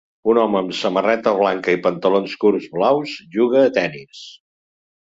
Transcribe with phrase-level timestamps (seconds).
[0.31, 4.29] Un home amb samarreta blanca i pantalons curts blaus juga a tennis.